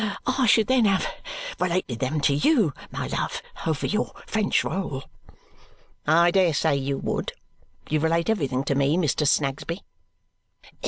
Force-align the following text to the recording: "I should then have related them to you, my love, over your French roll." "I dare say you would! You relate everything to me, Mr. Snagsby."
"I 0.25 0.47
should 0.47 0.65
then 0.65 0.85
have 0.85 1.05
related 1.59 1.99
them 1.99 2.21
to 2.21 2.33
you, 2.33 2.73
my 2.89 3.05
love, 3.05 3.39
over 3.67 3.85
your 3.85 4.11
French 4.25 4.63
roll." 4.63 5.03
"I 6.07 6.31
dare 6.31 6.55
say 6.55 6.75
you 6.75 6.97
would! 6.97 7.33
You 7.87 7.99
relate 7.99 8.27
everything 8.27 8.63
to 8.63 8.73
me, 8.73 8.97
Mr. 8.97 9.27
Snagsby." 9.27 9.83